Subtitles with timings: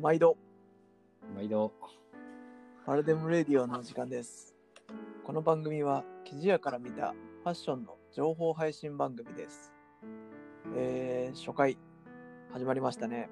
[0.00, 0.38] 毎度、
[1.36, 1.70] 毎度。
[2.86, 4.54] パルデムレディオの時間です。
[5.22, 7.12] この番組は、生地屋から見た
[7.44, 9.74] ファッションの情報配信番組です。
[10.74, 11.76] えー、初回、
[12.50, 13.28] 始まりましたね。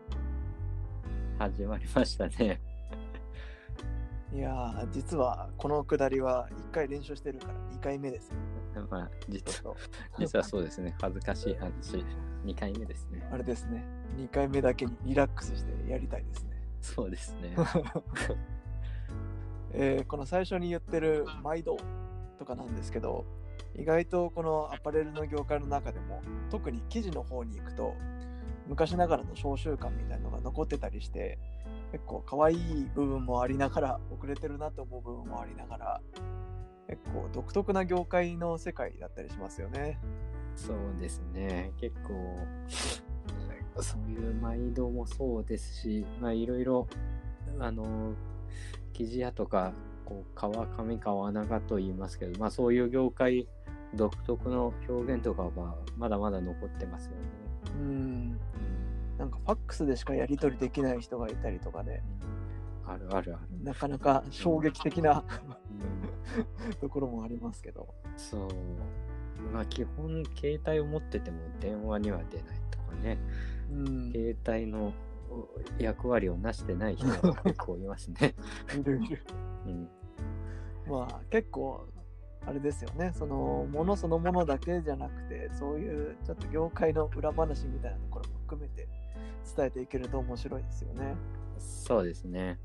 [1.39, 2.61] 始まりましたね。
[4.35, 8.35] いやー、実はこのくだりは1回練習してるから2回目ですよ。
[8.91, 9.75] まあ、実は、
[10.19, 10.95] 実はそうですね。
[11.01, 12.05] 恥ずかしい話。
[12.45, 13.27] 2回目ですね。
[13.33, 13.87] あれですね。
[14.19, 16.58] 2回目だけにリラックスしてやりたいですね。
[16.81, 17.55] そうですね。
[19.73, 21.77] えーこの最初に言ってる「毎度」
[22.39, 23.25] とかなんですけど
[23.77, 27.95] 意外とこのアパレルの業界の中でも特に生地の方に行くと
[28.67, 31.39] 昔ながらの商習慣みたいのが残ってたりして
[31.93, 36.01] 結構可愛い部分もありながら遅れてるなと思う部分もありながら
[36.89, 39.99] 結構独特な業界の世界だったりしますよね。
[40.57, 41.73] そうですね。
[41.77, 42.37] 結構、
[43.83, 46.89] そういう毎度もそうですし、まあ、いろいろ、
[47.59, 48.15] あの、
[48.93, 49.73] 生地屋とか、
[50.05, 53.47] こう、川上川長と言いますけど、まあ、そういう業界
[53.95, 57.17] 独特の表現とかは、まだまだ残ってますよね。
[57.79, 58.41] うん
[59.19, 62.03] なんかファックスでしかやり取りできない人がいたりとかね
[62.87, 63.65] あるあるある。
[63.65, 65.25] なかなか衝撃的な
[66.71, 67.95] うんところもありますけど。
[68.17, 68.49] そう。
[69.53, 73.19] まあ基本、携帯を持ってても電話には出ないとかね、
[73.71, 74.93] うん、い携帯の
[75.31, 78.35] お役割をなしてない人が 結構いますね。
[78.83, 79.23] るいる。
[79.67, 79.89] うん、
[80.87, 81.87] まあ結構
[82.47, 88.89] あれですよねそのものそのものだけじゃなくてそういうちょっと業界の裏話みたいなところも含めて
[89.55, 91.15] 伝えていけると面白いですよね。
[91.59, 92.59] そうですね。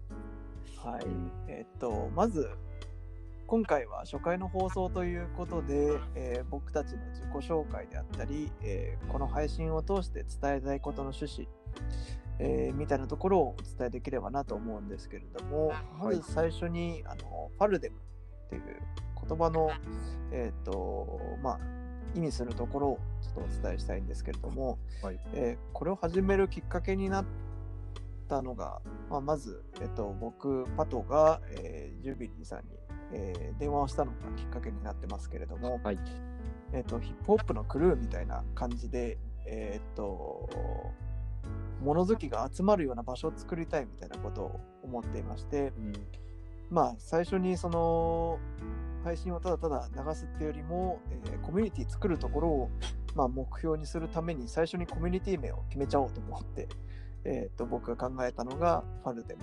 [0.77, 1.05] はい。
[1.05, 2.49] うんえっとまず
[3.45, 11.47] 今回は初回の放送ということで、えー僕たちの自己紹介であったり、えーこの配信を通して伝えたいことの趣旨、
[12.39, 18.61] えーみたいなところをお伝えできればなと思うんですけれども、まはいず最初にあのファルデムっていう
[19.27, 19.69] 言葉の、
[20.31, 21.59] えーとまあ、
[22.15, 25.19] 意味するところをちょっとお伝えしたいんですけれども、はい。
[25.33, 27.25] えーこれを始めるきっかけになっ
[28.29, 28.79] たのが、
[29.09, 32.65] まあ、まず、えっと、僕、パトが、えージュビリーさんに、
[33.13, 35.99] えー電話をしたのがきっかけになってますけれども、はい。
[36.73, 40.49] えっと、ヒップホップのクルーみたいな感じで、えっと、
[41.81, 45.93] 物好きが集まるような場所を作りたいみたいなことを思っていまして、うん。
[46.71, 48.39] まあ、最初にその
[49.03, 52.69] 配信をただただ流すっていうよりも、えーコミュニティ作るところを、
[53.15, 56.67] まあ、目標にするために最初にコミュニティ名を決めちゃおうと思って、
[57.25, 59.41] えー、と僕が考えたのがファルデム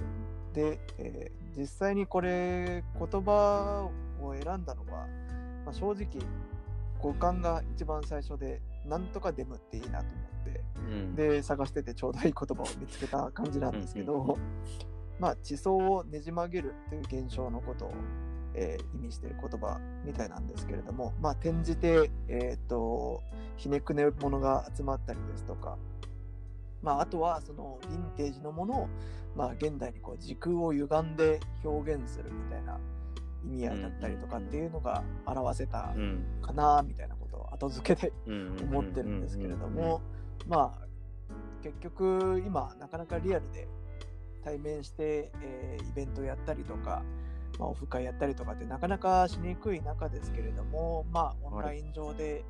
[0.55, 3.91] で、えー実際にこれ言葉
[4.22, 5.06] を選んだのは、
[5.65, 6.06] まあ、正直
[7.00, 11.15] 五感が一番最初でなんとかデムっていいなと思ってうん。
[11.16, 14.38] で探しててちょうどいい言葉を見つけた感じなんですけど、
[15.19, 17.93] まあ地層をねじ曲げるという現象のことを、
[18.55, 23.21] えー意味している言葉みたいなんですけれどもまあ転じてえっ、と
[23.56, 25.77] ひねくねものが集まったりですとか
[26.83, 28.89] まああとはそのヴィンテージのものを
[29.37, 32.79] まあ現代にこう時空を歪んで表現するみたいな
[33.45, 36.25] 意味合いだったりとかっていうのが表せたうん。
[36.43, 38.57] かなみたいなことを後付けでうん。
[38.71, 40.01] 思ってるんですけれども、
[40.47, 40.87] まあ
[41.63, 43.69] 結局今なかなかリアルで
[44.43, 47.03] 対面して、えーイベントやったりとか、
[47.59, 52.45] まあ、オフ会やったりとかってなかなかしにくい中ですけれどもまあオンライン上で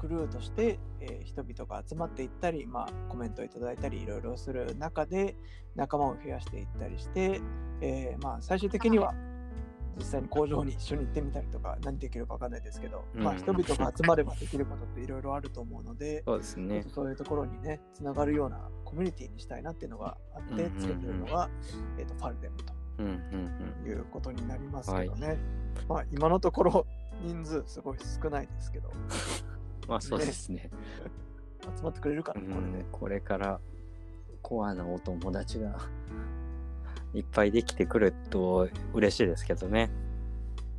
[0.00, 5.36] クルーとして、えー人々が集まっていったり、まあ、コメントいただいたりいろいろする中で
[5.76, 7.40] 仲間を増やしていったりして、
[7.82, 9.14] えーまあ、最終的には
[9.98, 16.84] 実際に工場に一緒に行ってみたりとか何できるか分かんないですけど、まあ、うん人々が集まればできることっていろいろあると思うので、そうですね。
[16.88, 21.50] そういうところにねつながるようなコミュニティにしたいなっていうのがあってうんうんうんつけてるのが、
[21.98, 22.56] えー、とファルデム
[22.98, 23.06] うん。
[23.06, 23.84] うん。
[23.84, 25.38] ということになりますけどね、
[25.88, 26.86] まあ今のところ
[27.22, 28.90] 人数すごい少ないですけど
[29.90, 30.70] まあそうですね。
[31.76, 32.84] 集まってくれるかうなこれでん。
[32.92, 33.60] これから
[34.40, 35.80] コアなお友達が
[37.12, 39.90] いっぱいできてくると嬉しいですけどね。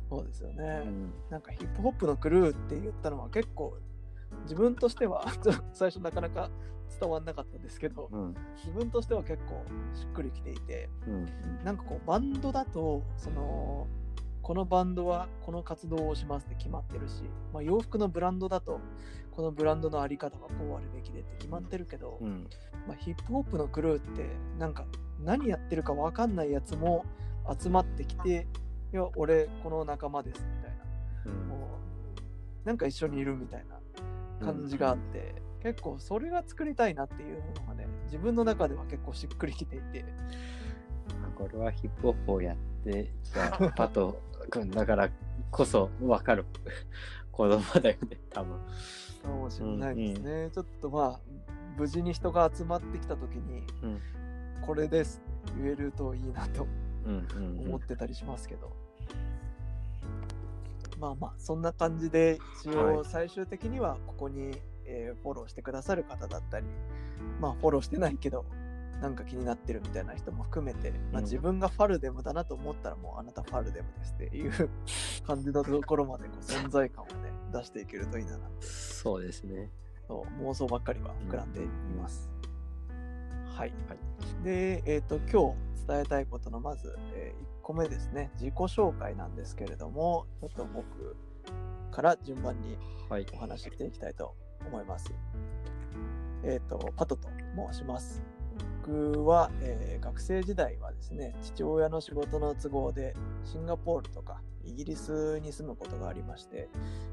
[0.08, 1.12] そうですよね、うん。
[1.28, 3.76] なんかヒップホップのクルーって言ったのは結構
[4.44, 5.26] 自分としては
[5.74, 6.50] 最初なかなか
[6.98, 8.34] 伝わんなかったんですけどうん。
[8.56, 9.62] 自分としては結構
[9.94, 11.26] しっくりきていてうん。
[11.64, 13.86] なんかこうバンドだとその
[14.42, 17.22] このバンドはこの活動をしますって決まってるし、
[17.52, 18.80] まあ、洋服のブランドだと
[19.30, 22.46] このブランドのあり方はこうあるべきでって決まってるけど、うん。
[22.86, 24.26] まあ、ヒップホップのクルーって
[24.58, 24.84] なんか
[25.24, 27.04] 何やってるか分かんないやつも
[27.58, 28.46] 集まってきて
[28.92, 31.32] いや俺この仲間ですみたいな。
[31.32, 31.48] うん。
[31.48, 31.68] も
[32.64, 33.64] うなんか一緒にいるみたい
[34.40, 40.04] な感じがあって、結構それが作りたいなっていうのがね、自分の中では結構しっくりきていて、
[41.36, 45.10] これはヒップホップをやってきた パト君だから
[45.50, 46.44] こそ分かる
[47.32, 48.58] 子供だよね、多分。
[49.22, 50.50] かもしれないですね。
[50.50, 51.20] ちょっとまあ、
[51.76, 54.00] 無事に人が集まってきた時に、うん
[54.60, 55.20] これです
[55.58, 56.68] 言えるといいなと
[57.04, 58.70] うんうんうん思ってたりしますけど。
[61.00, 66.66] まあまあ、そんな感じで、一応はい最終的にはここに、えーフォローしてくださる方だったり、
[67.40, 68.44] まあフォローしてないけど、
[69.02, 74.70] なんか気になってるみたいな人も含めて、まあ、うん自分がファルデムだなと思ったらもうあなたファルデムですっていう
[75.26, 79.70] 感じのところまでこう存在感をね出していけるといいななそうですね。
[80.06, 81.66] そう妄想ばっかりは膨らんでい
[81.98, 82.30] ます。
[83.46, 83.72] はい。
[83.88, 83.98] はい
[84.44, 91.16] で、えっ、と、今日伝えたいことのまず、え1個目ですね、自己紹介なんですけれども、ちょっと僕
[91.90, 92.76] から順番に
[93.08, 93.26] はい。
[93.34, 94.34] お話ししていきたいと
[94.66, 95.12] 思います。
[96.44, 97.28] えっ、と、パトと
[97.70, 98.31] 申します。
[98.84, 103.14] 僕は、えー学生時代はですね、父親の仕事の都合で
[103.44, 106.68] シンガポールとかイギリスに住むことがありまして、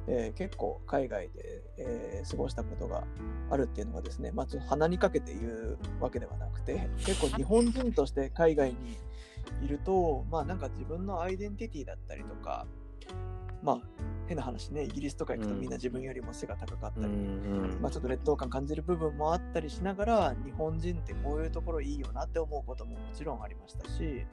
[0.07, 3.03] えー結構海外で、えー過ごしたことが
[3.51, 8.97] あるっていうのがですね、まあ、ちょっと鼻にかけて言うわけではなくて、結構日本人として海外に
[9.63, 12.65] いると、まあなんか自分のアイデンティティだったりとか、
[13.61, 13.79] まあ
[14.29, 15.59] 変な話ね、イギリスとか行くとうん。
[15.59, 24.25] みんな自分よりも背が高かったうり、んまあ、ちょっと劣等感感じる部分もあったりしながら日本人ってこういうところいいよなって思うことももちろんありましたし、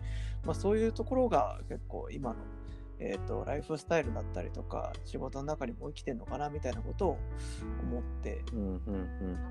[0.44, 2.37] まあ、そういうところが結構今の、
[2.99, 7.19] えー、とライフスタイルだったりとか仕事の中にも生きてるのかなみたいなことを
[7.82, 8.44] 思って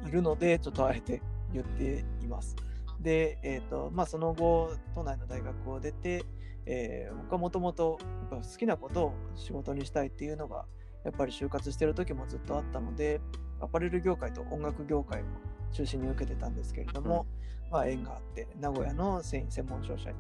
[0.08, 1.24] いるのでちょっとあえて
[1.54, 2.56] 言っています。
[3.00, 6.26] で、えーとまあ、その後都内の大学を出て、
[6.66, 8.00] えー僕はもともと
[8.30, 10.66] 好きなことを仕事にしたいっていうのが
[11.04, 13.22] やっぱり就活してる時もずっとあったので
[13.62, 15.26] アパレル業界と音楽業界を
[15.72, 17.26] 中心に受けてたんですけれども、
[17.72, 20.18] まあ、縁があって名古屋の繊維専門商社に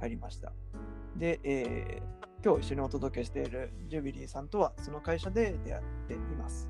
[0.00, 0.52] 入りました。
[1.16, 6.68] で、えー今日一緒にお届けしているジュビリーさんとはその会社で出会っています。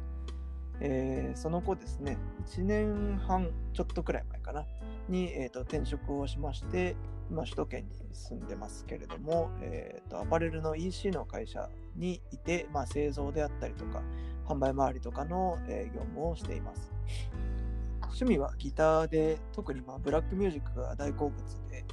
[0.80, 4.66] えーその後ですね、1年半ちょっとくらい前かな、
[5.08, 6.96] に、えー、と転職をしまして、
[7.30, 14.02] 今、首都圏に住んでますけれども、えー、とアパレルの EC の会社にいて、まあ、製造であったりとか、
[14.46, 16.92] 販売周りとかの、えー業務をしています。
[18.12, 21.84] 趣味はギターで、特にまあブラックミュージックが大好物で、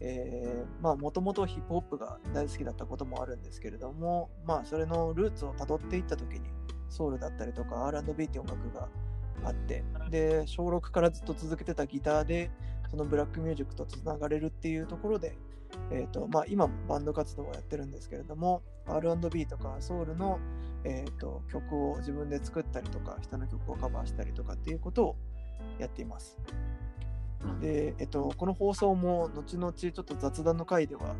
[0.00, 6.50] えまあもともとヒップホップが大好きだったこともあるんですけれども、まあそれのルーツをたどっていったときに、
[6.88, 8.88] ソウルだったりとか R&B って音楽が
[9.44, 12.50] あって、で、小6からずっと続けてたギターで、
[12.90, 15.36] そのブラックミュージックとつながれるっていうところで、
[15.90, 20.38] えーとまあ、今もバンド活動をやってるんですけれども、R&B とかソウルの、
[20.84, 25.16] えー、と曲を自分で作ったりとか、人の曲をカバーしたりとかっていうことを
[25.78, 26.38] やっています。
[27.60, 31.14] で、えっと、この放送も後々ちょっと雑談の回では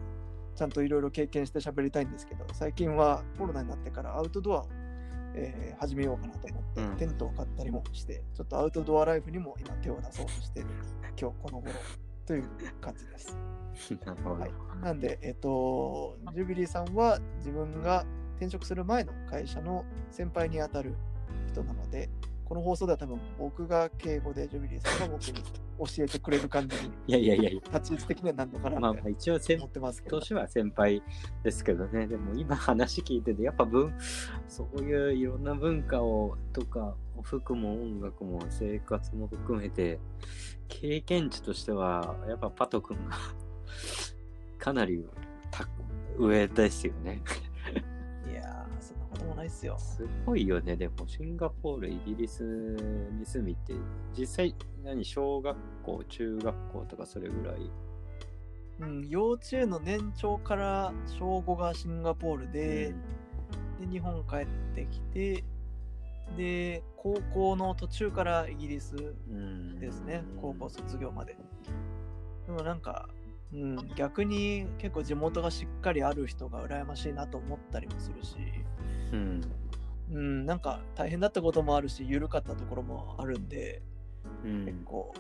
[0.56, 4.69] ちゃんといろいろ経験して喋りたいんですけど、最近はコロナになってからアウトドアを、
[5.34, 10.69] えー始めようかなと思って、うんテントを買ったりもして、ちょっとアウトドアライフにも今手を出そうとしている
[11.20, 11.72] 今日この頃
[12.26, 12.48] という
[12.80, 13.36] 感じです。
[14.04, 14.40] なるほど。
[14.40, 14.52] はい、
[14.82, 18.04] なんで、えっと、ジュビリーさんは自分が
[18.36, 20.94] 転職する前の会社の先輩にあたる
[21.46, 22.08] 人なので、
[22.48, 25.34] この放送では多分僕が敬語でジュビリーさんが僕に
[25.78, 30.19] 教えてくれる感じにいやいやいやいや、立ち位置的にはなんのかなまあまあ一応先思ってますけど。
[30.19, 31.02] 年は先輩
[31.44, 33.93] ですけどね、でも今話聞いてて、やっぱ文、
[34.48, 40.00] そういういろんな文化をとか、服も音楽も生活も含めて、
[40.69, 43.17] 経験値としては、やっぱパト君が
[44.58, 45.06] かなり
[45.50, 45.69] た
[46.17, 47.20] 上ですよね。
[49.38, 49.78] ないっすよ。
[49.78, 50.76] すごいよね。
[50.76, 52.42] でも、シンガポール、イギリス
[53.18, 53.72] に住みって、
[54.16, 54.54] 実際、
[54.84, 57.70] 何、小学校、中学校とかそれぐらい？
[58.80, 62.94] うん、幼稚園の年長から小5がシンガポールで、
[63.80, 65.44] で日本帰ってきて、
[66.36, 68.96] で、高校の途中からイギリス
[69.30, 71.36] うんですね、高校卒業まで。
[72.46, 73.08] でもなんか、
[73.52, 78.36] うん、逆に結構地元がしっかりある人が羨ましいなと思ったりもするし、
[79.12, 79.41] うん。
[80.10, 83.82] うん、なんか大変だったこともあるし、緩かったところもあるんで、
[84.44, 85.12] うん結構、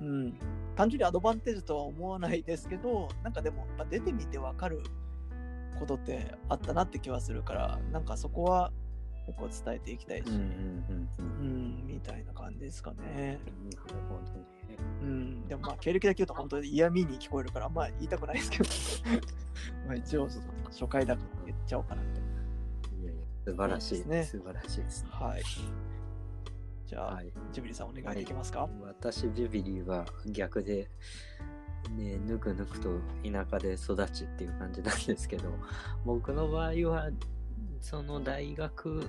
[0.00, 0.34] うん、
[0.74, 4.82] 単純にアドバンテージとは思わないですけど、なんかでも、やっぱ出てみてわかる
[5.78, 8.72] ことってあったなって気はするから、なんかそこは
[9.26, 13.38] 結構伝えていきたいし、うん、みたいな感じですかね。
[13.64, 14.54] なるほどね。
[15.02, 18.68] うん、でもまあ経歴だけ言うと本当に嫌味に聞こえるからあんま言いたくないですけど
[19.86, 20.28] まあ一応
[20.66, 22.23] 初回だから言っちゃおうかなって。
[23.44, 25.10] 素晴らしいですね素晴らしいですね。
[25.12, 25.42] はい。
[26.86, 27.30] じゃあ、はい。
[27.52, 30.88] ジュビリーさんお願いできますか、私、ジュビリーは逆で、
[31.96, 35.50] ね、ぬくぬくと田舎で育ちっていう感じなんですけど、
[36.04, 37.10] 僕の場合は、
[37.80, 39.02] その大学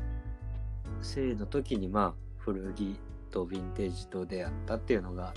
[1.02, 3.00] 生の時に、まあ、古着
[3.32, 5.34] とヴィンテージと出会ったっていうのが、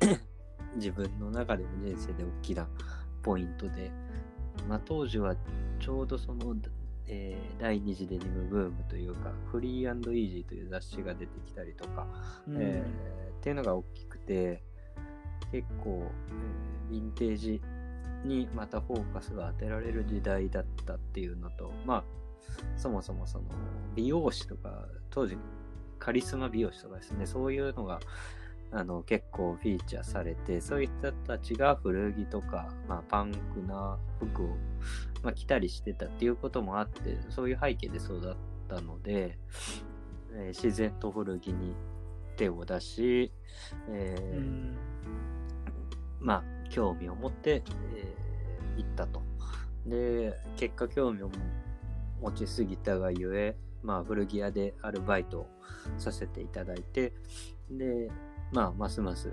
[0.76, 2.68] 自分の中でも人生で大きな
[3.22, 3.90] ポイントで、
[4.68, 5.36] まあ、当時は
[5.78, 6.56] ちょうどその、
[7.08, 12.06] えー第二次デニムブームというか、フリーイージーという雑誌が出てきたりとか、
[12.46, 12.56] うん。
[12.60, 14.62] えーっていうのが大きくて
[15.52, 17.60] 結構、えーヴィンテージ
[18.24, 22.04] にまたフォーカスが当てられる時代だったっていうのとまあ
[22.76, 23.44] そもそもその
[23.94, 25.36] 美容師とか当時
[25.98, 28.00] カリスマ美容師とかですねそういうのが
[28.76, 34.48] あの結構フィーチャーされてそういった人たちが古着とか、まあ、パンクな服を、
[35.22, 38.36] まあ、着たりしてたっていうこともあってそういう背景で育っ
[38.68, 39.38] たので、
[40.34, 41.74] えー自然と古着に
[42.36, 43.32] 手を出し、
[43.88, 44.76] えーうん
[46.20, 47.62] まあ興味を持って、
[47.94, 49.22] えー行ったと。
[49.86, 51.30] で結果興味を
[52.20, 55.46] 持ちすぎたがゆえ、まあ、古着屋でアルバイトを
[55.96, 57.14] させていただいて
[57.70, 58.10] で
[58.52, 59.32] まあますます、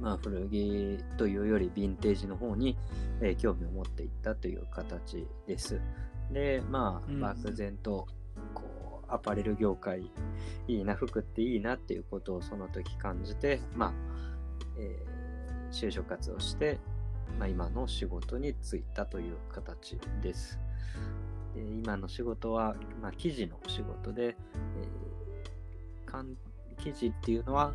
[0.00, 2.76] まあ、古着というよりヴィンテージの方に、
[3.20, 5.80] えー興味を持っていったという形です。
[6.32, 8.06] でまあうん漠然と
[8.54, 10.10] こうアパレル業界
[10.68, 13.92] いいな服っていいなっていうことをその時感じてまあ、
[14.78, 15.20] えー
[15.72, 16.80] 就職活動して、
[17.38, 20.58] まあ、今の仕事に就いたという形です。
[21.54, 25.10] で今の仕事は、まあ、記事の仕事で、えー
[26.82, 27.72] 記事っていうのは、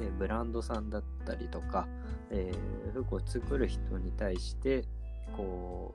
[0.00, 1.86] えーブランドさんだったりとか、
[2.30, 4.84] えー服を作る人に対して
[5.36, 5.94] こ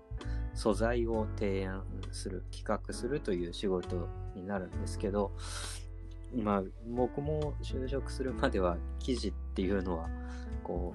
[0.53, 5.31] う素材を提案する企画するという仕事になるんですけど
[6.35, 10.09] まあ僕も就職するまでは記事っていうのは
[10.63, 10.93] こ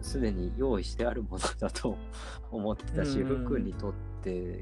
[0.00, 1.96] うすでに用意してあるものだと
[2.50, 3.44] 思ってたしうん。
[3.44, 3.92] 服にとっ
[4.22, 4.60] て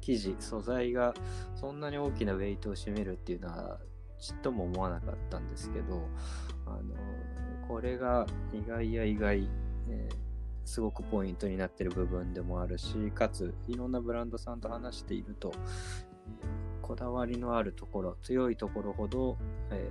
[0.00, 1.14] 生地素材が
[1.54, 3.80] そんなに大きなウェイトを占めるっていうのは
[4.18, 6.06] ちっとも思わなかったんですけど
[6.66, 6.94] あの
[7.66, 9.48] これが意外や意外、
[9.88, 10.26] えー
[10.68, 19.36] すごくポイントになってる部分でもあるしかついろんなブランドさんと話していると、えーこだわりのあるところ強いところほど、
[19.72, 19.90] え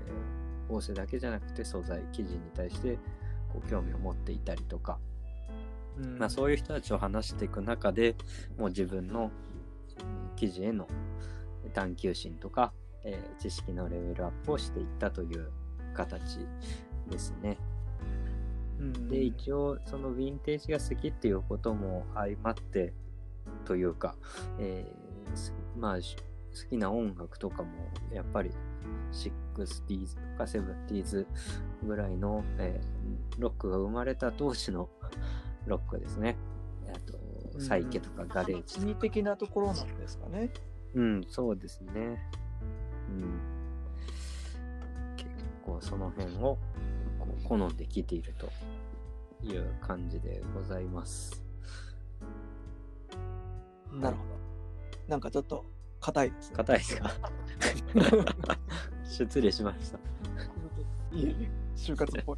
[0.69, 2.97] ー、合成だけじゃなくて素材生地に対して
[3.51, 4.97] こう興味を持っていたりとか、
[5.97, 6.17] うん。
[6.17, 8.15] まあ、そういう人たちを話していく中で
[8.57, 9.29] もう自分の
[9.99, 10.87] うん記事への
[11.73, 12.71] 探求心とか、
[13.03, 15.51] えー知識のレベルアップをしていったという
[15.95, 16.39] 形
[17.09, 17.57] ですね。
[18.79, 22.93] うんで一応そのヴィンテージが好きっていうことも相まって
[23.63, 24.15] というか、
[24.59, 27.69] えーすまあし好きな音楽とかも
[28.13, 28.51] やっぱり
[29.11, 31.25] 60s とか 70s
[31.83, 34.89] ぐらいの、えーロックが生まれた当時の
[35.65, 36.37] ロックですね。
[36.87, 40.51] あとサイケとかガレージとか的なところなんですかね。
[40.93, 42.17] うん、そうですね。
[43.09, 43.54] うん。
[45.65, 46.57] 結構その辺を
[47.19, 48.49] こう好んで聴いていると
[49.43, 51.43] いう感じでございます。
[53.91, 54.35] なるほど。
[55.07, 55.65] なんかちょっと
[55.99, 56.55] 硬いですね。
[56.57, 57.11] 硬いですか？
[59.03, 59.99] 失礼しました。
[61.75, 62.37] 就活っぽい。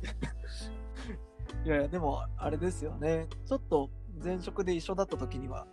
[1.65, 3.27] いやいや、でもあれですよね。
[3.45, 3.89] ちょっと
[4.23, 5.67] 前職で一緒だった時には、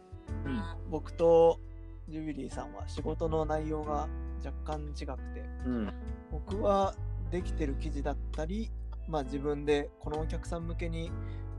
[0.90, 1.60] 僕と
[2.08, 4.08] ジュビリーさんは仕事の内容が
[4.44, 5.92] 若干違くて、うん。
[6.30, 6.94] 僕は
[7.30, 8.70] できてる記事だったり、
[9.08, 11.10] まあ自分でこのお客さん向けに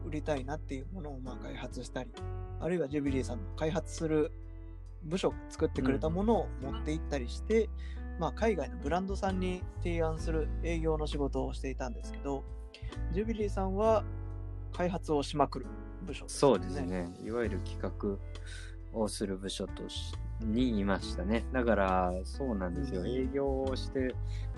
[0.06, 2.12] 売りたいなっていうものをまあ開発したり、
[2.60, 4.32] あるいはジュビリーさんの開発する
[5.04, 7.70] 部署が作ってくれたものを持って行ったりして、
[8.20, 12.44] まあ海外のブランドさんに提案する営業の仕事をしていたんですけど、
[13.12, 14.04] ジュビリーさんは
[14.74, 15.68] 開発をしまくる
[16.04, 16.82] 部署ですよそうです。
[16.82, 17.14] ね。
[17.24, 21.46] いわゆる企画をする部署としにいましたね。
[21.54, 23.02] だから、そうなんですよ。
[23.02, 24.14] うん営業をして、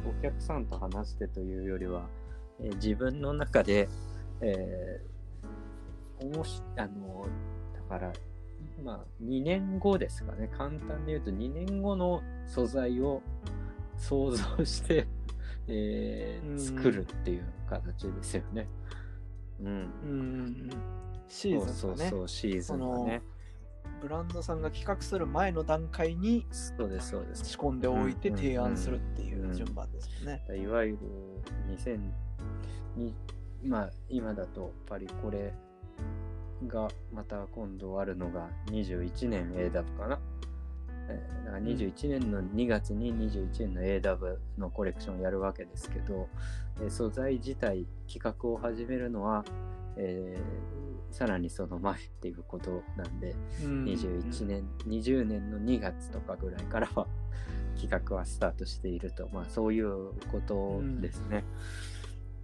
[0.07, 2.07] お客さんと話してというよりは、
[2.59, 3.87] えー自分の中で、
[4.41, 7.27] えーおもし、あの、
[7.75, 8.13] だから、
[8.83, 10.49] まあ、2年後ですかね。
[10.57, 13.21] 簡単に言うと、2年後の素材を
[13.97, 15.07] 想像して、
[15.67, 18.67] えーうん作るっていう形ですよね。
[19.61, 19.67] うん。
[19.67, 19.73] う
[20.07, 20.69] ん。
[21.27, 23.21] シーズンがねそうそうそう、シーズンがね。
[24.01, 27.45] ブランドさんが企画する前の段階にそうです、そうです。
[27.45, 30.43] 仕込んでおいて提案するっていう順番ですよね。
[30.55, 30.99] いわゆる
[31.77, 31.99] 2000
[32.95, 33.15] に、
[33.63, 35.53] まあ、今だとパリコレ
[36.67, 40.19] がまた今度あるのが21年 A だとかな。
[41.09, 46.27] えーだから21年の2月に21年の AW のコレクションをやるわけですけど、
[46.81, 49.45] えー素材自体企画を始めるのは、
[49.95, 57.07] えーさらにその前っていうことなんで、21年、20年の2月とかぐらいからは
[57.79, 61.43] 企画はスタートしていると、まあそういうことですね。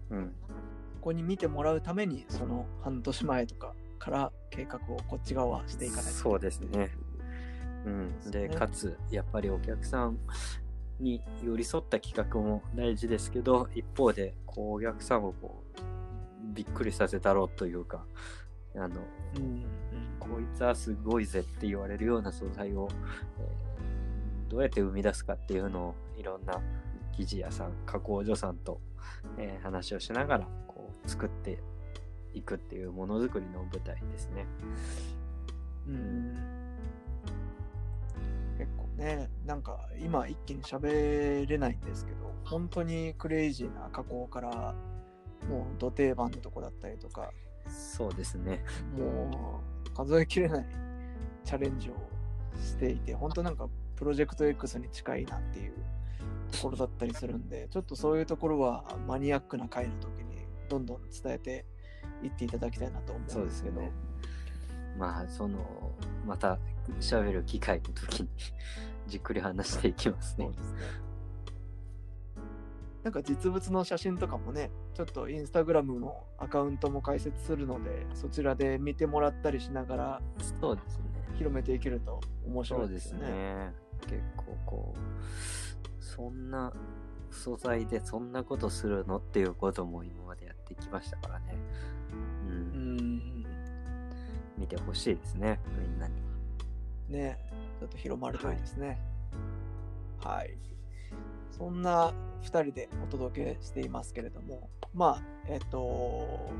[0.10, 0.27] うん。
[0.27, 6.91] ここに見てもらうためにその半年前とかから計画をこっち側はしていかないとそうですね。
[7.86, 8.32] うん。
[8.32, 10.17] で、ねかつ、やっぱりお客さん
[11.00, 18.05] に寄り添った企画も大事ですけど、一方で、こう、お客さんをこう、びっくりさせたろうというか、
[18.75, 18.88] あの、
[19.38, 19.63] うんうん
[20.20, 22.88] こいつはすごいぜって言われるような素材を、
[23.39, 23.63] えー
[24.50, 26.62] どうやって生み出すかっていうのをいろんな
[27.18, 28.80] 生地屋さん加工所さんと、
[29.38, 31.60] えー話をしながらこう作って
[32.34, 34.46] いくっていうものづくりの舞台ですね。
[35.88, 36.36] うん
[38.58, 44.75] 結構ねなんか今一気に喋れないんですけど本当にクレイジーな加工から
[45.50, 47.32] もう土定番のとこだったりとか
[47.67, 48.63] そうですね。
[48.98, 50.65] もう数えきれない
[51.43, 51.93] チャレンジを
[52.55, 55.74] していて本当なんかプロジェクト X に近いなっていう
[56.51, 60.38] ところだったりするんでちょっとそういうところはマニアックな回の時に
[60.70, 61.65] どんどん伝えて
[62.24, 63.91] いっていただきたいなと思うんですけどね
[64.98, 65.91] まあその
[66.25, 66.60] また
[67.00, 68.29] 喋る機会の時に
[69.08, 70.53] じっくり話していきますねそう。
[70.53, 71.12] ですね。
[73.04, 80.22] なんか実物の写真とかもね、ちょっとインスタグラムのアカウントも開設するので、そちらで見てもらったりしながら
[80.60, 81.04] そうですね。
[81.36, 83.28] 広めていけると面白いですよね。
[83.30, 83.74] ね。
[84.08, 86.72] 結構こう、そんな
[87.30, 91.58] 素材でそんなことするのっていうことも今までやってきましたからね。
[92.48, 92.52] う。
[92.52, 93.46] うんん。
[94.58, 96.14] 見てほしいですね、みんなに。
[97.10, 97.38] ね、
[97.80, 99.02] ちょっと広まるといいですね。
[100.24, 100.73] はい。
[101.58, 106.52] そんな2人でお届けしていますけれども、まあ、えっ、と、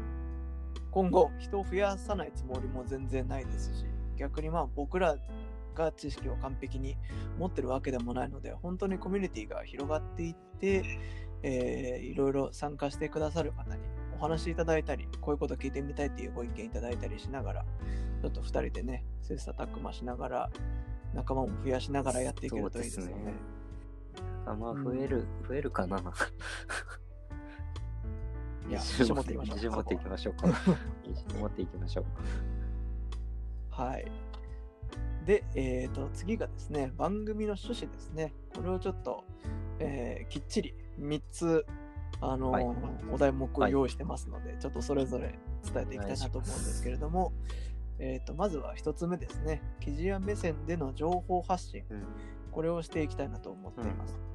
[0.92, 3.86] 今後人を増やさないつもりも全然ないですし、
[4.18, 5.18] 逆にまあ僕ら
[5.76, 6.96] が知識を完璧に
[7.40, 10.84] 持ってるわけでもないので、本当にコミュニティが広がっていって、
[11.42, 13.82] えーいろいろ参加してくださる方に
[14.18, 17.66] お話しいただいたり、こういうこと聞いてみたいっていうご意見いただいたりしながら、
[18.22, 20.50] ちょっと2人でね、切磋琢磨しながら、
[21.14, 23.34] 仲間も増やしながらやっていけるといいですよね。
[24.46, 26.00] あまあ、増える、増えるかな。
[28.70, 29.56] いや、自 自信持っていきましょう。
[29.56, 30.48] 自信持っていきましょうか。
[31.08, 32.06] 自信持っていきましょう。
[33.70, 34.12] はい。
[35.26, 38.34] で、えー、と次がですね、番組の趣旨ですね。
[38.56, 39.24] これをちょっと、
[39.80, 41.66] えーきっちり3つ、
[42.22, 42.66] あのーはい
[43.12, 45.40] お題目を用意してますので、ちょっとそれぞれ
[45.74, 47.32] 伝えていきたいなと思うんですけれども、
[48.00, 52.04] えー、とまずは1つ目ですね、記事や目線での情報発信、うん
[52.54, 54.33] これをしていきたいなと思っています。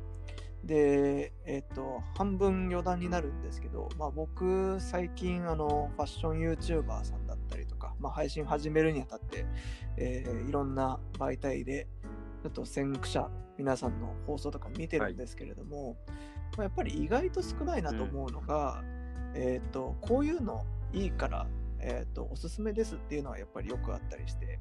[0.64, 9.47] で、えっ、と、半分余談になるんですけど、まあ僕、最近、あの、ファッション YouTuber さんだったりとか、まあ配信始めるにあたって、
[9.97, 11.87] えーいろんな媒体で、
[12.42, 15.97] ちょっと先駆者、皆さんの放送とか見てるんですけれども、
[16.57, 18.83] まあやっぱり意外と少ないなと思うのが、
[19.35, 21.47] えっ、と、こういうのいいから、
[21.81, 24.59] えっ、と、おすすめですっていうのはやっぱりよくあったりして、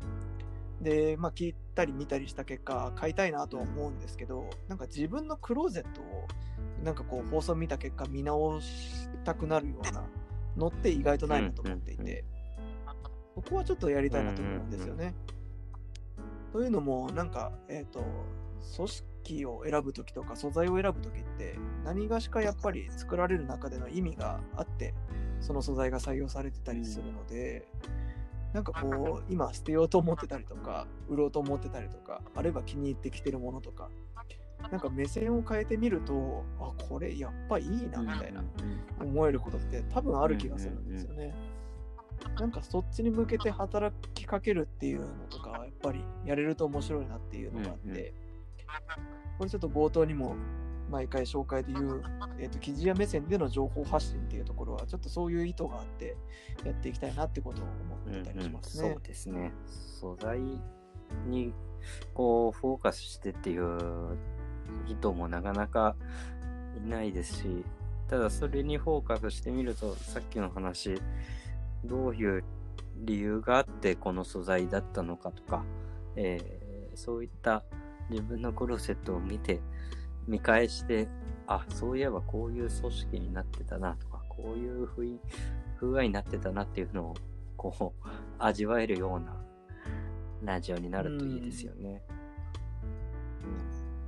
[0.81, 6.27] で、まあ、聞いたり見たりした結果、買いたいなとは思うんですけど、なんか自分のクローゼットを、
[6.83, 10.03] なんかこう、放送見た結果、見直したくなるような
[10.55, 12.23] のって意外とないなと思っていうんうんて、
[13.35, 15.15] そこはちょっとやりたいなと思うんですよね。
[16.51, 18.03] というのも、なんか、えっ、と、
[18.75, 24.93] 組織を選ぶときとか素材を選ぶときって、何がしかやっぱり作られる中での意味があって、
[25.39, 27.67] その素材が採用されてたりするので、
[28.53, 33.89] なんかこう、今捨てようと思ってたりとか、売ろうと思ってたりとか、あるいは気に入ってきてるものとか、
[34.71, 38.43] なんか目線を変えてみると、あ、これやっぱいいな、みたいな
[38.99, 41.35] 思えることって多分ある気がするんですよね。
[42.39, 48.13] なんかそっちに向けて働きかけるっていうのとか、やっぱりやれると面白いなっていうのがあって、
[49.37, 50.35] これちょっと冒頭にも
[50.89, 52.03] 毎回紹介で言う、
[52.39, 56.15] えー、と記事や目線での情報発信っていうところは、ちょっとそういう意図があって
[56.63, 57.65] やっていきたいなってことを
[58.09, 58.89] 思ったりしますね。
[58.93, 59.51] そうですね。
[59.65, 60.39] 素材
[61.27, 61.53] に
[62.13, 64.17] こうフォーカスしてっていう
[64.85, 65.95] 人もなかなか
[66.77, 67.65] いないですし、
[68.07, 71.01] ただそれにフォーカスしてみると、さっきの話、
[71.83, 72.43] どういう
[72.95, 75.63] 理由があってこの素材だったのかとか、
[76.15, 77.63] えーそういった
[78.09, 79.61] 自分のクローゼットを見て、
[80.27, 81.07] 見返して、
[81.47, 84.87] あ、そういえばこういう組織になってたなとか、こういう
[85.79, 87.13] 風合いになってたなっていうのを
[87.55, 88.07] こう
[88.39, 89.35] 味わえるような
[90.43, 92.03] ラジオになるといいですよね。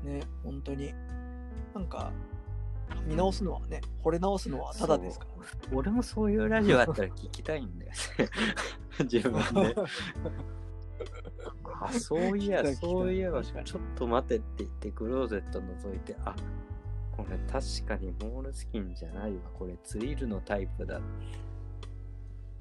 [0.04, 0.94] ね、本当に。
[1.74, 2.12] なんか、
[3.06, 5.52] 見直すのはね、惚れ直すのはただですからね。
[5.74, 8.30] 俺もそういうラジオあったら聞きたいんだよね。
[9.12, 9.76] 自分で。
[11.82, 16.36] あ、そういや、そういえば、ちょっと待てって言って、クローゼット覗いて、あ、
[17.16, 19.40] これ確かにモールスキンじゃないわ。
[19.54, 21.02] これツイールのタイプだ。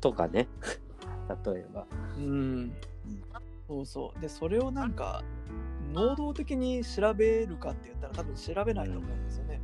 [0.00, 0.48] とかね。
[1.44, 1.87] 例えば。
[2.16, 2.72] うん。
[3.66, 4.20] そうそう。
[4.20, 5.22] で、それをなんか、
[5.92, 9.61] 能動的に調べるかって言ったら多分調べないと思うんですよね。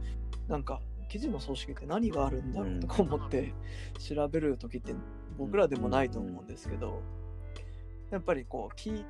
[0.49, 3.55] なんか、記事の組織って何があるんだろうとか思って
[3.99, 4.95] 調べる時って
[5.39, 7.03] 僕らでもないと思うんですけど、
[8.11, 9.05] やっぱりこう、聞い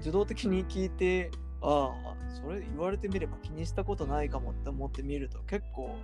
[0.00, 5.96] 受動的に聞いて、ああ、それ言われてみれば気にしたことないかもって思ってみると結構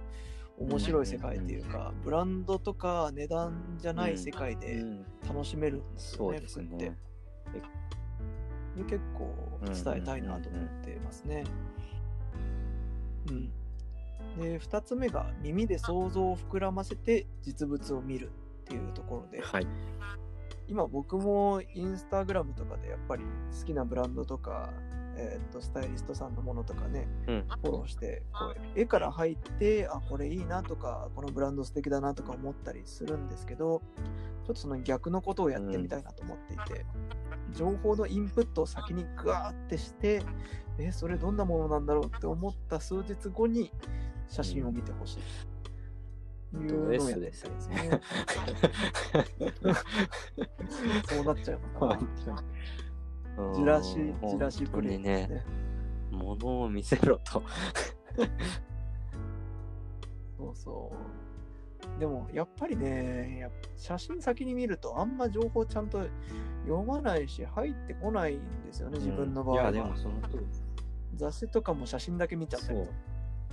[0.58, 6.98] 面白い世界っていうか、ブランドとか値段じゃない世界うでん、楽しめるんですよね、そうです服ってね。。
[8.76, 9.32] で結構
[9.62, 11.44] 伝えたいなと思ってますね。
[13.28, 13.52] うん。
[14.40, 18.30] で、2つ目が耳で想像を膨らませて実物を見る
[18.62, 19.66] っていうところで、はい。
[20.68, 23.24] 今僕もインスタグラムとかでやっぱり
[23.58, 24.70] 好きなブランドとか、
[25.16, 27.44] えーっとスタイリストさんのものとかね、うん。
[27.62, 33.82] フォローしてこう絵から入ってあこれいいなとかこのブランド素敵だなとか思ったりするんですけど
[34.46, 36.84] ちょっとその逆のことをやってみたいなと思っていて、
[37.52, 40.22] 情報のインプットを先にグワーってして
[40.78, 43.70] えそれどんなものなんだろうって思った数日後に
[44.28, 45.18] 写真を見てほしい。
[45.18, 45.53] いうの
[46.62, 46.66] い
[47.20, 48.00] ですね。
[51.08, 52.00] そうなっちゃうのかな。
[53.54, 53.96] じらし、
[54.28, 55.44] じらしプレイですね。
[56.12, 57.42] 物を見せろと。
[60.38, 60.96] そうそう。
[61.98, 66.02] でも、やっぱりね、写真先に見ると、あんま情報ちゃんと
[66.64, 69.62] 読まないし、入ってこないんですよね、自分の場合は。
[69.62, 70.46] いや、でもその通り。
[71.16, 72.78] 雑誌とかも写真だけ見ちゃったり。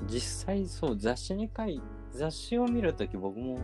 [0.07, 3.59] 実際そう、雑誌に書い、雑誌を見るとき僕も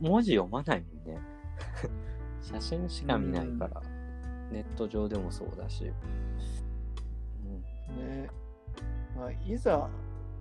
[0.00, 1.20] 文字読まないもんね。
[2.42, 3.82] 写真しか見ないから。
[4.50, 5.84] ネット上でもそうだし。
[5.84, 5.92] ね。
[9.16, 9.88] まあ、いざ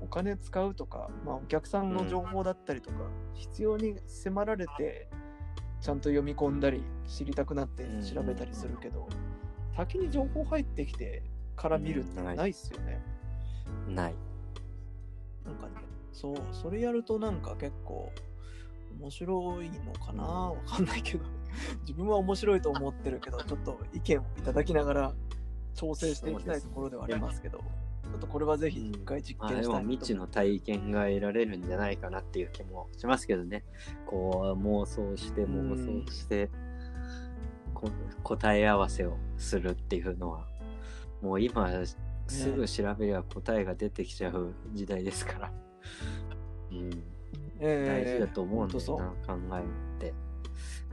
[0.02, 2.98] お金使うとか、まあ、お客さんの情報だったりとか、
[3.34, 5.10] 必要に迫られて、
[5.82, 9.08] ちゃんと読み込んだり、知りたくなって調べたりするけど、
[9.76, 11.24] 先に情報入ってきて
[11.56, 13.02] から見るってうんないないっすよね。
[13.88, 13.96] うん。
[13.96, 14.15] ない。
[15.46, 15.74] なんかね、
[16.15, 18.10] そう、それやるとなんか結構
[19.01, 20.23] 面白いのかな？
[20.23, 21.25] わかんないけど、
[21.82, 25.13] 自分は面白いと思ってるけど、ちょっと意見をいただきながら
[25.73, 33.65] 調整していきたいところではありますけど、ちょっとこれはぜひ一回実験したいなと未知の体験が得られるんじゃないかなっていう気もしますけどね。
[34.06, 35.73] こう妄想してうん。
[35.73, 36.49] 妄想して、
[37.73, 37.89] こ
[38.23, 40.47] 答え合わせをするっていうのは、
[41.21, 41.69] もう今
[42.28, 45.51] すぐ調べれば答えが出てきちゃう時代ですから。
[46.71, 46.89] うん、
[47.60, 50.13] 大事だと思うんだよな、考えて。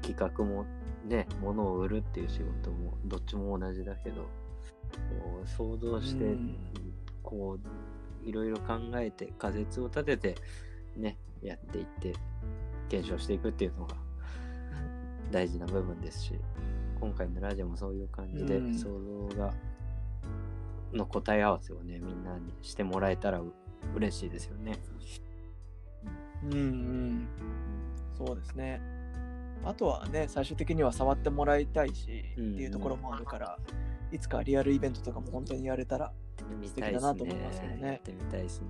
[0.03, 0.67] 企画も
[1.05, 4.29] ね、物を売るっていう仕事もどっちも同じだけど、こ
[5.45, 6.57] う想像して、うん。
[7.23, 7.59] こ
[8.25, 10.35] う、いろいろ考えて、仮説を立てて、
[10.97, 12.15] ね、やっていって、
[12.89, 13.97] 検証していくっていうのが
[15.31, 16.35] 大事な部分ですし、
[17.01, 18.75] 今回のラジオもそういう感じで、うん。
[18.75, 18.89] 想
[19.31, 19.55] 像が、
[20.93, 23.53] の答え合わせをね、みんなにしてもらえたらう
[23.95, 24.79] 嬉しいですよね。
[26.45, 27.29] うんうん。
[28.17, 28.81] そうですね。
[29.65, 33.59] あとはね、最終的には触ってもらいたいし、うんうんっていうところもあるから、
[34.11, 36.13] いつかリアルイベントとかも本当にやれたら、
[36.63, 36.75] 素。
[36.75, 38.67] 敵だなと思いますけどねやってみたいですね。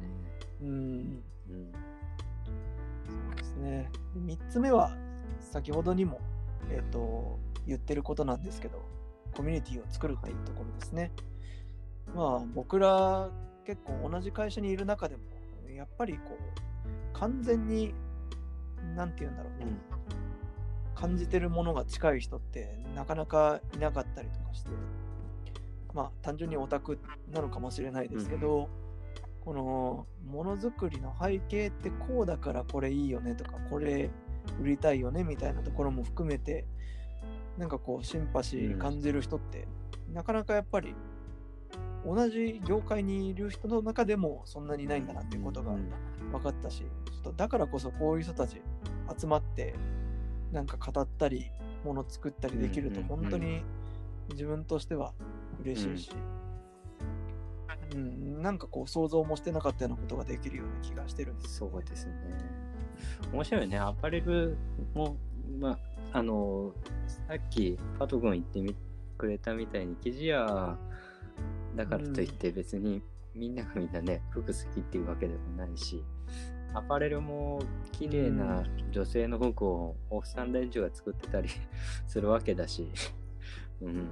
[0.63, 1.73] うん、うん。
[3.07, 3.91] そうですね。
[4.15, 4.97] で3つ目は、
[5.41, 6.21] 先ほどにも、
[6.71, 8.83] えっ、と、言ってることなんですけど、
[9.35, 11.11] コミュニティを作るっていうところですね。
[12.15, 13.31] まあ、僕ら
[13.65, 15.23] 結構同じ会社にいる中でも、
[15.75, 17.95] やっぱりこう、完全に、
[18.97, 19.67] なんて言うんだろうね、
[20.95, 24.71] 感じてるものが近い人ってなかなかいなかったりとかして、
[25.95, 26.99] まあ、単純にオタク
[27.31, 28.69] なのかもしれないですけど、
[29.45, 34.09] このものづくりの背景ってこうだからこれいいよねとかこれ
[34.61, 36.65] 売りたいよねみたいなところも含めて
[37.59, 39.67] なんかこうシンパシー感じる人って、
[40.13, 40.95] なかなかやっぱり
[42.05, 45.93] 同じ業界にいる人の中でもそんなにいないんだなっていうことがうん。
[46.33, 46.85] 分かったしちょ
[47.21, 48.63] っとだからこそこういう人たち
[49.19, 49.75] 集まって
[50.51, 51.51] なんか語ったり
[51.85, 53.63] もの作ったりできると本当に
[54.31, 55.13] 自分としては
[55.63, 56.11] 嬉しいし、
[57.95, 61.57] うん、なんかこう想像もしてなかったようなことができるような気がしてるんです。
[61.59, 62.13] そうですね。
[63.33, 63.79] 面白いね。
[63.79, 64.57] アパレル
[64.95, 65.17] も、
[65.59, 65.71] ま
[66.13, 66.73] あ、あの、
[67.07, 68.77] さっきパト君言ってみ
[69.19, 70.79] くれたみたいに、生地屋
[71.75, 73.03] だからといって別に
[73.35, 76.05] みんながみんなね、服好きっていうわけでもないし、
[76.75, 81.49] アパレルも綺麗な女性の服をおっさん連中が作ってたり
[82.07, 82.91] するわけだし、
[83.81, 84.09] うん。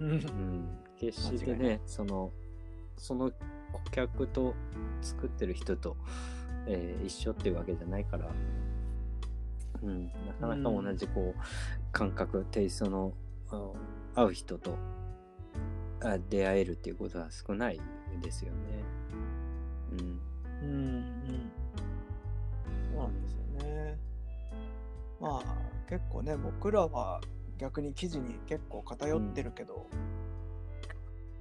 [0.00, 0.10] うん。
[0.10, 2.32] うん、決してね、その、
[2.96, 3.30] その
[3.72, 4.54] 顧客と
[5.00, 5.96] 作ってる人と、
[6.66, 8.28] えー一緒っていうわけじゃないから、
[9.82, 11.40] うん、なかなか同じこう、
[11.92, 13.12] 感覚、テイストの
[13.50, 15.03] あ合う人とあ
[16.28, 17.80] 出会えるっていうことは少ない
[18.22, 18.58] ですよね。
[19.92, 20.20] うん。
[20.62, 21.52] うんうん
[22.92, 23.98] そうなんですよね。
[25.20, 25.56] まあ
[25.88, 27.20] 結構ね僕らは
[27.58, 29.86] 逆に記事に結構偏ってるけど、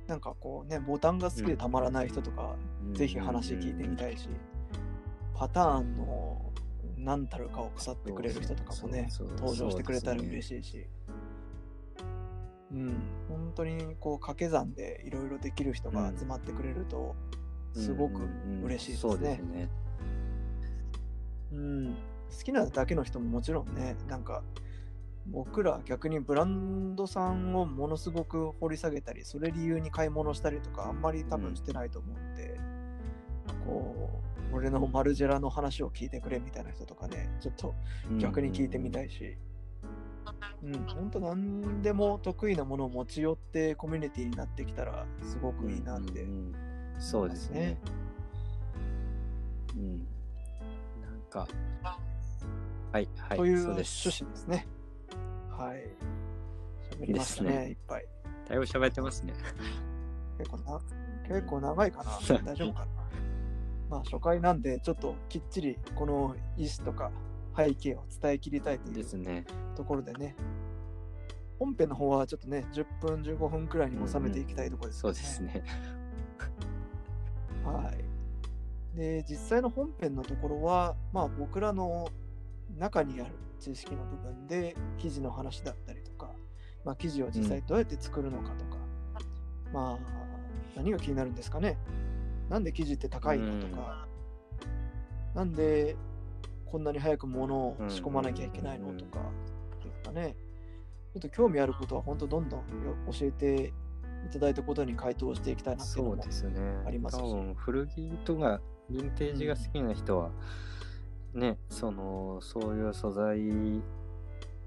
[0.07, 2.55] なんかこうねボタンが好きでたまらない人とか、
[2.93, 4.29] ぜひ話聞いてみたいし、
[5.33, 6.51] パターンの
[6.97, 10.87] 何たるかを語ってくれる人とかもねそうそう登場してくれたら嬉しいし。
[11.07, 11.11] う
[12.75, 12.93] ん、
[13.29, 17.15] 本当にこう掛け算でいろいろできる人が集まってくれると、
[17.73, 18.21] すごく
[18.63, 19.11] 嬉しいですね。
[19.11, 19.69] そうですね。
[21.51, 21.95] うん、
[22.35, 24.41] 好きなだけの人ももちろんねなんか
[25.27, 32.59] 僕ら逆にブランドさんをものすごく掘り下げたりそれ理由に買い物したりとかあんまり多分してないと思うんで、
[33.65, 37.73] こう俺のマルジェラの話を聞いてくれみたいな人とかねちょっと
[38.17, 39.37] 逆に聞いてみたいし、
[40.63, 46.55] うん、本当何でも得意なものを持ち寄ってコミュニティになってきたらすごくいいなってうんうんうん
[46.99, 47.77] そうですね。
[49.75, 49.97] うん。
[51.01, 51.47] なんか、
[52.91, 54.09] はい、はい、という趣です。
[54.23, 54.67] 旨ですね。
[55.49, 55.83] はい。
[56.97, 58.05] 喋りましたね、ねいっぱい。
[58.47, 59.33] だいぶ喋ってますね。
[60.37, 60.79] 結構な
[61.27, 62.11] 結構長いかな
[62.43, 62.87] 大丈夫かな
[63.89, 67.11] まあ初回なんでちょっときっちりこの意思とか
[67.55, 69.05] 背景を伝えきりたいという。
[69.75, 70.35] ところでね。
[71.59, 75.63] 本編の方はちょっとね10分15分くらいに収めていきたいところですけどそうですね。
[77.63, 77.91] は
[78.93, 78.97] い。
[78.97, 82.09] で実際の本編のところはまあ僕らの
[82.77, 86.31] 中にある知識の部分で記事の話だったりとか、
[86.83, 88.77] まあ、記事を実際どうやって作るのかとか、
[89.71, 89.99] まあ
[90.75, 91.77] 何が気になるんですかね。
[92.49, 94.07] なんで記事って高いのとか、
[95.33, 95.95] なんで
[96.73, 99.19] こんなに早く物を仕込まなきゃいけないのとか
[99.83, 100.35] ですかね。
[101.13, 102.65] ちょっと興味あることは本当どんどんよ
[103.11, 103.71] 教えて
[104.25, 106.01] いただいたことに回答していきたいなって
[106.83, 106.87] い。
[106.87, 107.19] ありますし。
[107.19, 108.59] 多分古着とか
[108.89, 110.31] ヴィンテージが好きな人は、
[111.35, 113.83] ね、その、そういう素材、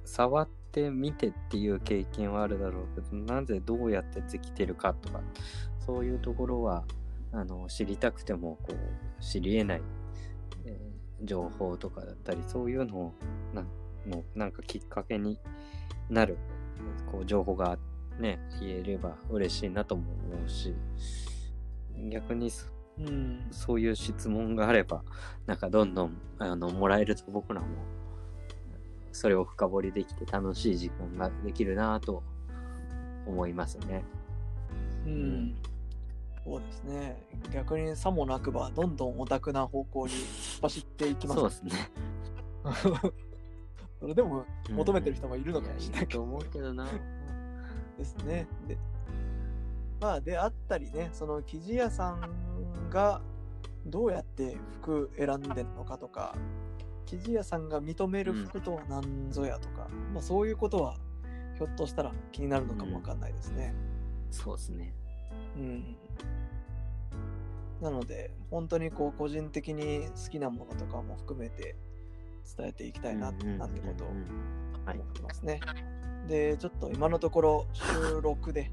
[0.04, 5.22] 触ってみてっていう経験はあるだろうけど、なぜどうやってできてるかとか、
[5.84, 6.84] そういうところは、
[7.32, 10.05] あの、知りたくても、こう、知り得ない、えー
[11.22, 13.14] 情報とかだったり、そういうのを、
[13.54, 13.64] なん
[14.06, 15.38] もうなんかきっかけに
[16.08, 16.38] なる、
[17.10, 17.78] こう、情報が
[18.18, 20.74] ね、言えれば嬉しいなとも思うし、
[22.10, 22.66] 逆にそ
[22.98, 25.02] うん、そういう質問があれば、
[25.46, 27.66] なんかどんどんあのもらえると僕らも、
[29.12, 32.22] それを深掘りできて楽しい時間ができるなと
[33.26, 34.04] 思いますね。
[35.04, 35.56] うん、
[36.46, 37.16] そうですね。
[37.52, 41.40] 逆にさもなくば、どんどんオタクな方向に突っ走っていきます。
[41.40, 41.72] そうですね。
[43.98, 46.86] それでも求めてる人もいるのかもしれないと思うけどな。
[47.98, 48.46] ですね。
[48.68, 48.78] で、
[50.00, 53.20] まあ、であったりね、その生地屋さんが
[53.84, 56.36] どうやって服選んでるのかとか、
[57.06, 60.96] 生地屋さんが認める服とは何ぞやとか、まあそういうことは
[61.56, 63.74] ひょっとしたら気になるのかもわかんないですね。
[64.30, 64.94] そうですね。
[65.56, 65.96] うん。
[67.80, 71.76] なので、本当にこう個人的に好きなものとかも含めて
[72.56, 74.08] 伝えていきたいな、なんてことを
[74.86, 75.60] はい思ってますね。
[76.28, 78.70] で、ちょっと今のところ収録で、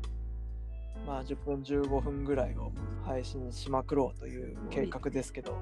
[1.06, 2.72] まあ10分15分ぐらいを
[3.06, 5.58] 配信しまくろうという計画ですけど、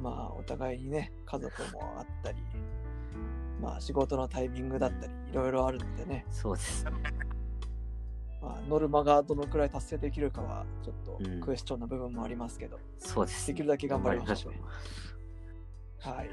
[0.00, 2.38] まあお互いにね、家族もあったり、
[3.60, 6.92] まあ仕事のタイミングだったり、いろいろあるんでね、そうですね。
[8.44, 11.40] まあ、ノルマがどのくらい達成できるかはちょっとうん。
[11.40, 14.52] クエスチョンな部分もありますけど、そうです、できるだけ頑張りましょう。
[14.52, 16.28] 頑張はい。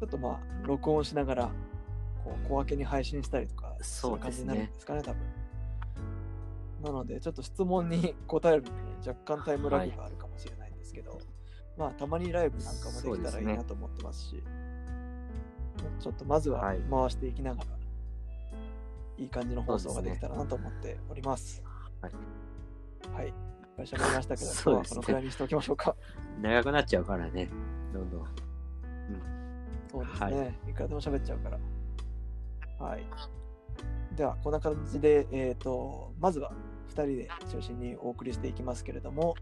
[0.00, 1.50] ちょっとまあ、録音しながら、
[2.24, 5.20] こう小分けに配信したりとか、そういう感じになるんですかね、多分。
[6.82, 8.74] なので、ちょっと質問に 答えるのに
[9.06, 11.18] 若干タイムラグがあるかもしれないんですけど、
[11.76, 14.42] まあ、たまにライブなんかもできたらいいなと思ってますし、
[16.00, 16.80] ちょっとまずははい。
[16.90, 17.77] 回していきながら、
[19.18, 21.56] いい感じの放送ができたらなと思っております。
[21.56, 21.66] すね、
[22.00, 22.12] はい。
[23.14, 23.34] はい。
[23.76, 25.96] 会社もりましたけど、 ね、今日はこのくらいにしておきましょうか。
[26.40, 27.48] 長くなっちゃうからね、
[27.92, 28.20] どんどん。
[28.20, 28.28] うん、
[29.90, 31.58] そうですね、はい、いくらでも喋っちゃうから。
[32.78, 33.06] はい。
[34.16, 36.52] では、こんな感じで、えっ、ー、と、まずは
[36.90, 39.34] 2人で中心にお送りしていきますけれども、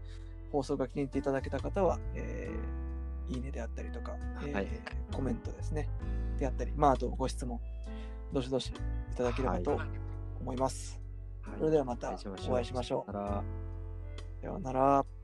[0.51, 4.67] 放送が気に入っていただけた方は、えー、いいねであったりとか、えー、はい、
[5.11, 5.89] コメントですね、
[6.37, 7.59] であったり、まあ、あとご質問、
[8.33, 9.79] どしどしいただければと
[10.41, 10.99] 思います。
[11.41, 12.11] はい、それではまた
[12.49, 13.11] お会いしましょう。
[13.11, 13.43] さ
[14.43, 15.16] ようなら。